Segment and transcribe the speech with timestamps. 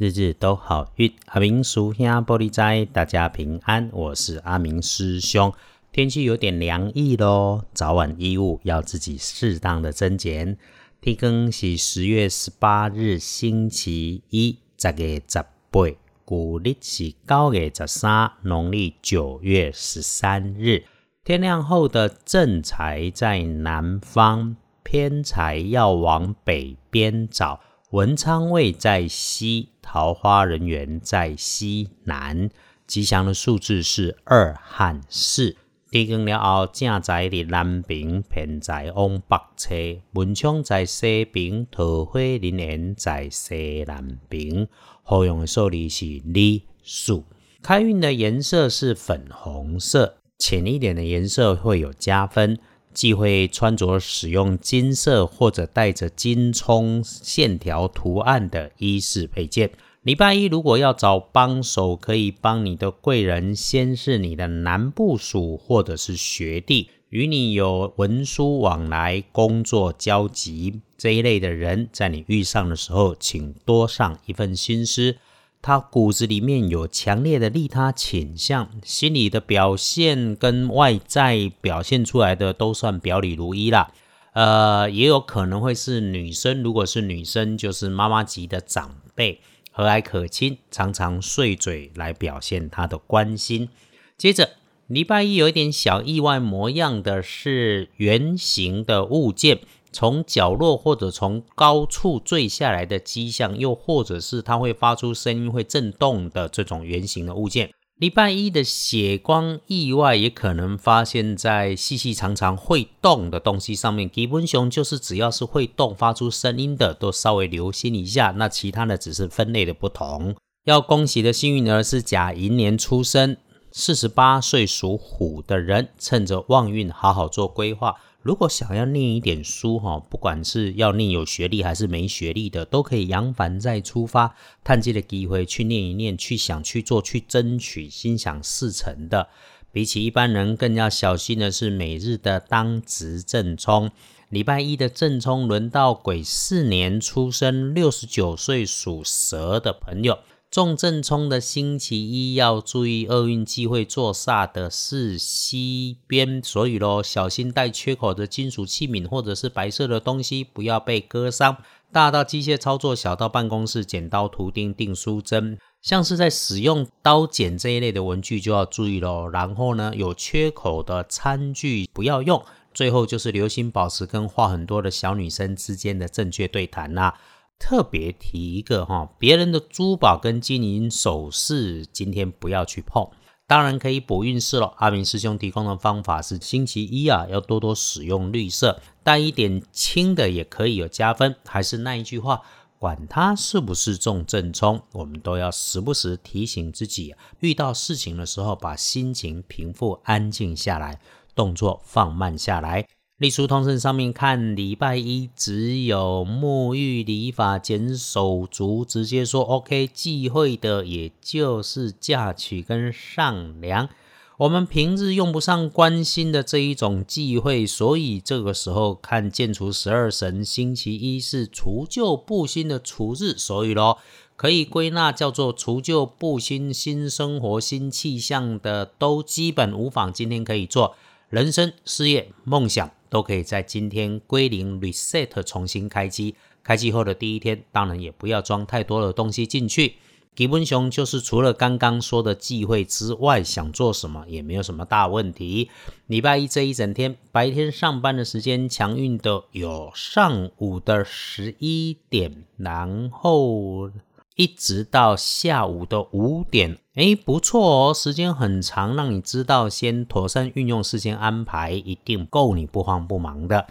[0.00, 3.90] 日日都好运，阿明叔兄玻璃斋，大家平安。
[3.92, 5.52] 我是阿明师兄。
[5.90, 10.56] 天气有点凉意喽，早晚衣物要自己适当的增减。
[11.00, 15.80] 天更是十月十八日星期一，十月十八，
[16.24, 20.84] 古历是九月十三，农历九月十三日。
[21.24, 24.54] 天亮后的正财在南方，
[24.84, 27.58] 偏财要往北边找。
[27.92, 32.50] 文昌位在西，桃花人员在西南，
[32.86, 35.56] 吉祥的数字是二和四。
[35.90, 44.68] 地更了后，正在南边，偏在往北侧；文昌在西边，桃花人缘在西南边。
[45.02, 47.24] 好用的数字是二、四。
[47.62, 52.58] 开运的颜色是粉红色，浅一点的颜色会有加分。
[52.98, 59.70] 忌讳穿着使用金色或者带着金葱线条图案的衣饰配件。
[60.02, 75.18] 礼拜一如果要找帮手，可以帮你的贵人，先是你的男部属或者是学弟，与你有文书往来、工作交集这一类的人，在你遇上的时候，请多上一份心思。
[75.60, 83.90] 他骨子里面有强烈的利他倾向，心理的表现跟外在表现出来的都算表里如一啦。
[84.34, 89.40] 呃，也有可能会是女生，如果是女生，就是妈妈级的长辈，
[89.72, 93.68] 和蔼可亲，常常碎嘴来表现他的关心。
[94.16, 94.50] 接着，
[94.86, 99.58] 礼拜一有一点小意外模样的是圆形的物件。
[99.92, 107.70] 从角落或者从高处坠下来的迹象，又或者是它会发出声音、会震动的这种圆形的物件。
[107.96, 114.08] 礼拜一的血光意外也可能发现在细细长长会动的东西上面。
[114.08, 118.32] 基本熊就是只要是会动、发出声音的，都稍微留心一下。
[118.36, 120.36] 那其他的只是分类的不同。
[120.64, 123.36] 要恭喜的幸运儿是甲寅年出生、
[123.72, 127.96] 四十八岁属虎的人，趁着旺运好好做规划。
[128.22, 134.34] 如果想要念一点书哈，不管是要念有学历还是没学历的，都可以扬帆再出发，
[134.64, 139.28] 探机的机会去念一念，去想去做，去争取心想事成的。
[139.70, 143.90] 比起一般人更要小心的是每日的当值正冲。
[144.30, 150.18] 礼拜一的正冲轮到癸巳年出生六十九岁属蛇的朋友。
[150.50, 161.58] 重正冲的星期一要注意厄运忌讳坐煞的是西边，所以咯，小心带缺口的金属器皿或者是白色的东西，不要被割伤。
[161.92, 169.28] 大到机械操作，小到办公室剪刀、图钉、订书针，像是在使用刀剪这一类的文具就要注意咯。
[169.30, 172.42] 然后呢，有缺口的餐具不要用。
[172.72, 177.18] 最后就是留心保持跟话很多的小女生之间的正确对谈啦。
[177.58, 183.10] 特别提一个哈，别人的珠宝跟金银首饰今天不要去碰，
[183.46, 184.72] 当然可以补运势了。
[184.78, 191.34] 阿明师兄提供的方法是星期一啊，要多多使用绿色，带一点青的也可以有加分。
[191.46, 192.42] 还是那一句话，
[192.78, 201.00] 管它是不是重正冲，我们都要时不时提醒自己，遇到事情的时候，把心情平复、安静下来，
[201.34, 202.86] 动作放慢下来。
[203.18, 209.88] 历书通胜上面看，礼拜一只有沐浴礼法减手足，直接说 OK。
[209.92, 213.88] 忌讳的也就是嫁娶跟上梁。
[214.36, 223.98] 我们平日用不上关心的这一种忌讳，所以这个时候看建除十二神，星期一是除旧布新的除日，所以咯
[224.36, 230.12] 可以归纳叫做除旧布新，新生活新气象的都基本无妨。
[230.12, 230.94] 今天可以做
[231.28, 232.88] 人生、事业、梦想。
[233.08, 239.94] 都可以在今天归零 reset 重新开机，开机后的第一天，当然也不要装太多的东西进去。
[240.34, 245.68] 基本熊就是除了刚刚说的忌讳之外，想做什么也没有什么大问题。
[246.06, 253.90] 礼拜一这一整天，白天上班的时间强运的有上午的十一点，然后。
[254.38, 263.66] 一直到下午的五点，哎，不错哦，时间很长，让你知道先妥善运用事先安排，一定够你不慌不忙的。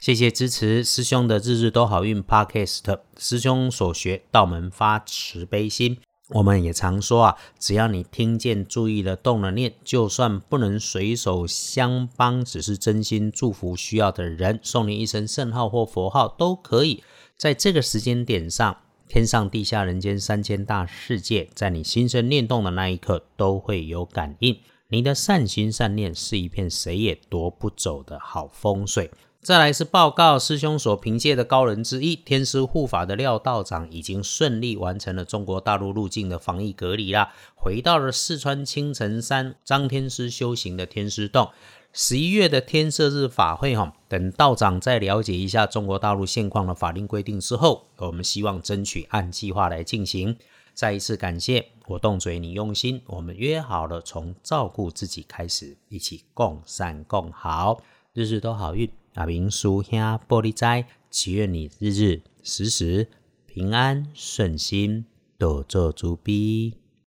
[0.00, 5.98] 谢谢支持师兄的日日都好运 Podcast，师兄所学道门发慈悲心。
[6.30, 17.04] 我们也常说啊，只要你听见、注意了、动了念，就算不能随手相帮，只是真心祝福需要的人，送你一声圣号或佛号都可以。
[17.36, 18.78] 在这个时间点上。
[19.08, 24.58] 天上地下人间三千大世界，在你心生念动的那一刻，都会有感应。
[24.88, 29.10] 你的善心善念是一片谁也夺不走的好风水。
[29.40, 41.50] 再来是报告师兄所凭借的高人之一天师护法的廖道长，已经顺利完成了中国大陆入境的防疫隔离啦，回到了四川青城山张天师修行的天师洞。
[41.94, 50.38] 十一月的天赦日法会哈，等道长再了解一下中国大陆现况的法令规定之后，我们希望争取按计划来进行。
[50.72, 57.82] 再一次感谢我动嘴，你用心，我们约好了从照顾自己开始，一起共善共好，
[58.14, 58.90] 日日都好运。
[59.12, 63.08] 阿明叔兄玻璃斋，祈愿你日日时时
[63.46, 65.04] 平安顺心，
[65.36, 66.81] 多做主逼。